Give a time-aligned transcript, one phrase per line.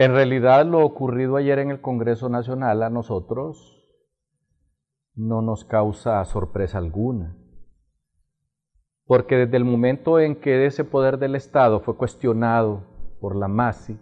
[0.00, 3.86] En realidad lo ocurrido ayer en el Congreso Nacional a nosotros
[5.14, 7.36] no nos causa sorpresa alguna.
[9.04, 12.86] Porque desde el momento en que ese poder del Estado fue cuestionado
[13.20, 14.00] por la MASI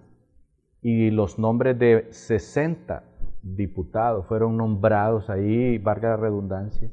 [0.82, 3.02] y los nombres de 60
[3.42, 6.92] diputados fueron nombrados ahí, valga la redundancia,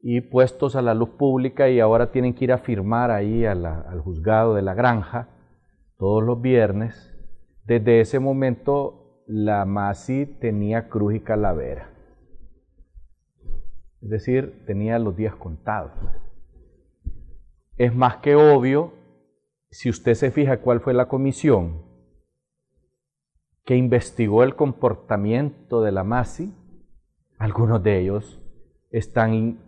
[0.00, 4.00] y puestos a la luz pública y ahora tienen que ir a firmar ahí al
[4.00, 5.28] juzgado de la granja
[5.96, 7.15] todos los viernes,
[7.66, 11.90] desde ese momento la MASI tenía cruz y calavera.
[14.00, 15.92] Es decir, tenía los días contados.
[17.76, 18.92] Es más que obvio,
[19.68, 21.82] si usted se fija cuál fue la comisión
[23.64, 26.54] que investigó el comportamiento de la MASI,
[27.36, 28.40] algunos de ellos
[28.90, 29.58] están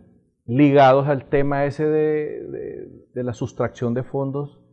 [0.45, 4.63] ligados al tema ese de, de la sustracción de fondos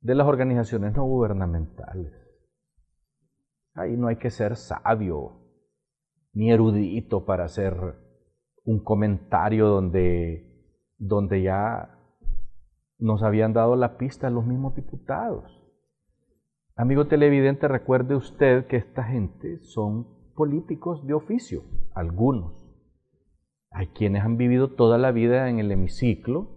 [0.00, 2.19] de las organizaciones no gubernamentales.
[3.74, 5.40] Ahí no hay que ser sabio
[6.32, 7.74] ni erudito para hacer
[8.64, 10.46] un comentario donde,
[10.98, 11.98] donde ya
[12.98, 15.60] nos habían dado la pista los mismos diputados.
[16.76, 21.62] Amigo televidente, recuerde usted que esta gente son políticos de oficio,
[21.94, 22.54] algunos.
[23.70, 26.48] Hay quienes han vivido toda la vida en el hemiciclo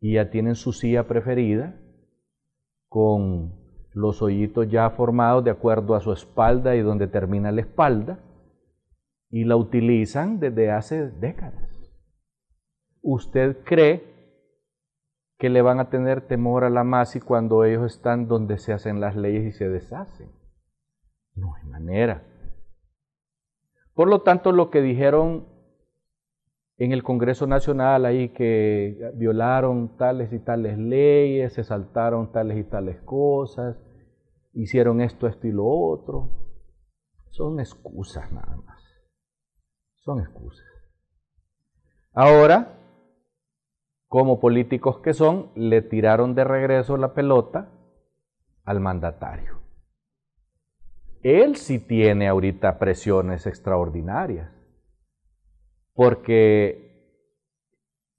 [0.00, 1.80] y ya tienen su silla preferida
[2.88, 3.63] con
[3.94, 8.18] los hoyitos ya formados de acuerdo a su espalda y donde termina la espalda
[9.30, 11.70] y la utilizan desde hace décadas.
[13.00, 14.12] ¿Usted cree
[15.38, 19.00] que le van a tener temor a la MASI cuando ellos están donde se hacen
[19.00, 20.30] las leyes y se deshacen?
[21.34, 22.24] No hay manera.
[23.94, 25.46] Por lo tanto, lo que dijeron
[26.76, 32.64] en el Congreso Nacional ahí que violaron tales y tales leyes, se saltaron tales y
[32.64, 33.76] tales cosas,
[34.52, 36.30] hicieron esto, esto y lo otro,
[37.30, 38.82] son excusas nada más.
[39.96, 40.66] Son excusas.
[42.12, 42.78] Ahora,
[44.08, 47.70] como políticos que son, le tiraron de regreso la pelota
[48.64, 49.60] al mandatario.
[51.22, 54.52] Él sí tiene ahorita presiones extraordinarias,
[55.94, 56.84] porque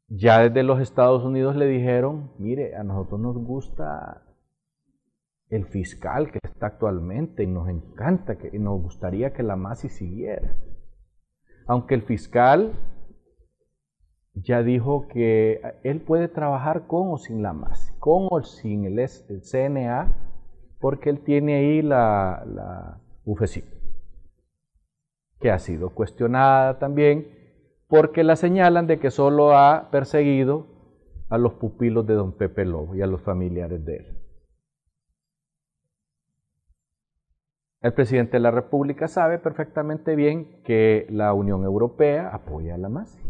[0.08, 4.24] ya desde los Estados Unidos le dijeron, mire, a nosotros nos gusta
[5.50, 9.90] el fiscal que está actualmente y nos encanta que, y nos gustaría que la MASI
[9.90, 10.56] siguiera.
[11.68, 12.74] Aunque el fiscal
[14.34, 19.10] ya dijo que él puede trabajar con o sin la MASI, con o sin el,
[19.42, 20.16] CNA,
[20.80, 23.02] porque él tiene ahí la, la
[25.40, 27.45] que ha sido cuestionada también,
[27.96, 30.68] porque la señalan de que solo ha perseguido
[31.30, 34.18] a los pupilos de don Pepe Lobo y a los familiares de él.
[37.80, 42.90] El presidente de la República sabe perfectamente bien que la Unión Europea apoya a la
[42.90, 43.22] MASI.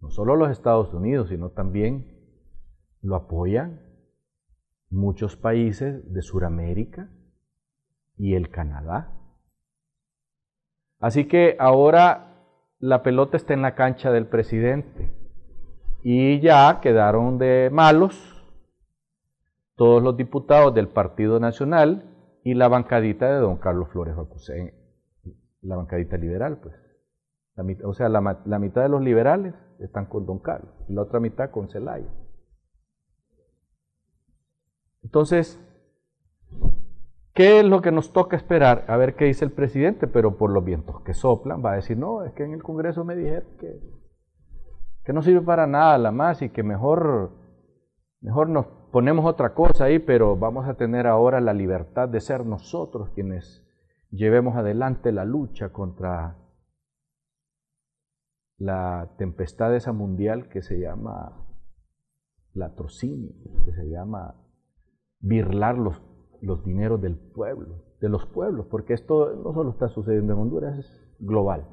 [0.00, 2.18] No solo los Estados Unidos, sino también
[3.02, 3.82] lo apoyan
[4.88, 7.10] muchos países de Sudamérica
[8.16, 9.12] y el Canadá.
[10.98, 12.31] Así que ahora
[12.82, 15.08] la pelota está en la cancha del presidente
[16.02, 18.44] y ya quedaron de malos
[19.76, 24.74] todos los diputados del Partido Nacional y la bancadita de don Carlos Flores Bacusén,
[25.60, 26.74] la bancadita liberal, pues.
[27.84, 31.20] o sea, la, la, mitad de los liberales están con don Carlos y la otra
[31.20, 32.12] mitad con Zelaya.
[35.04, 35.60] Entonces,
[37.34, 38.84] ¿qué es lo que nos toca esperar?
[38.88, 41.96] A ver qué dice el presidente, pero por los vientos que soplan va a decir,
[41.96, 43.80] no, es que en el Congreso me dijeron que,
[45.04, 47.32] que no sirve para nada la más y que mejor,
[48.20, 52.44] mejor nos ponemos otra cosa ahí, pero vamos a tener ahora la libertad de ser
[52.44, 53.66] nosotros quienes
[54.10, 56.36] llevemos adelante la lucha contra
[58.58, 61.46] la tempestad esa mundial que se llama
[62.54, 63.32] latrocinio,
[63.64, 64.36] que se llama
[65.18, 66.00] birlar los,
[66.42, 70.78] los dineros del pueblo, de los pueblos, porque esto no solo está sucediendo en Honduras,
[70.78, 71.66] es global.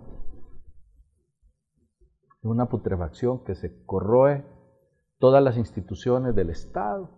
[2.41, 4.45] Es una putrefacción que se corroe
[5.17, 7.09] todas las instituciones del Estado,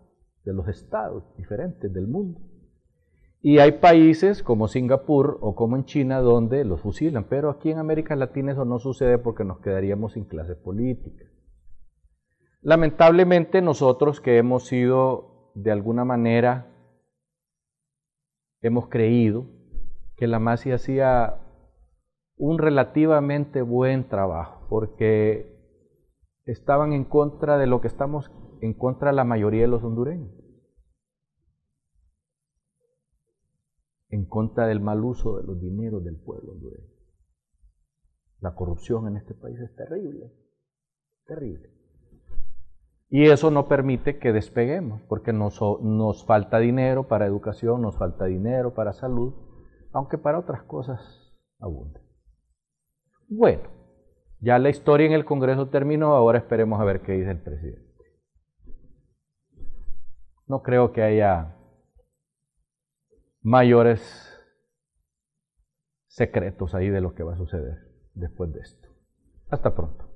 [0.44, 2.40] de los estados diferentes del mundo.
[3.44, 7.80] Y hay países como Singapur o como en China donde los fusilan, pero aquí en
[7.80, 11.26] América Latina eso no sucede porque nos quedaríamos sin clase política.
[12.62, 16.71] Lamentablemente nosotros que hemos sido de alguna manera,
[18.62, 19.46] hemos creído
[20.16, 21.40] que la MASI hacía
[22.38, 25.60] un relativamente buen trabajo, porque
[26.46, 28.32] estaban en contra de lo que estamos
[28.62, 30.42] en contra de la mayoría de los hondureños.
[34.12, 36.92] en contra del mal uso de los dineros del pueblo hondureño.
[38.42, 40.32] La corrupción en este país es terrible,
[41.26, 41.81] terrible.
[43.14, 48.24] Y eso no permite que despeguemos, porque nos, nos, falta dinero para educación, nos falta
[48.24, 49.34] dinero para salud,
[49.92, 52.00] aunque para otras cosas abunde.
[53.28, 53.64] Bueno,
[54.40, 57.92] ya la historia en el Congreso terminó, ahora esperemos a ver qué dice el presidente.
[60.48, 61.58] No creo que haya
[63.42, 64.02] mayores
[66.08, 67.78] secretos ahí de lo que va a suceder
[68.14, 68.88] después de esto.
[69.50, 70.11] Hasta pronto.